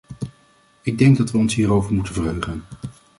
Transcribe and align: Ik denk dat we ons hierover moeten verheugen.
Ik 0.81 0.97
denk 0.97 1.17
dat 1.17 1.31
we 1.31 1.37
ons 1.37 1.55
hierover 1.55 1.93
moeten 1.93 2.13
verheugen. 2.13 2.63